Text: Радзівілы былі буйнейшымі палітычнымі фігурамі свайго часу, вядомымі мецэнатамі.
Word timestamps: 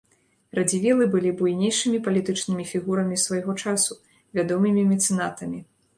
Радзівілы 0.59 1.03
былі 1.15 1.33
буйнейшымі 1.41 1.99
палітычнымі 2.09 2.65
фігурамі 2.71 3.21
свайго 3.27 3.51
часу, 3.67 3.93
вядомымі 4.39 4.89
мецэнатамі. 4.95 5.59